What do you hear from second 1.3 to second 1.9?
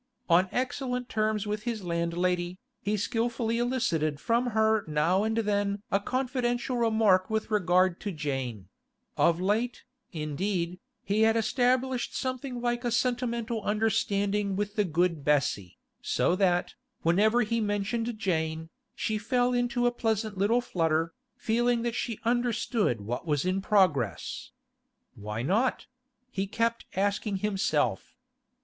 with his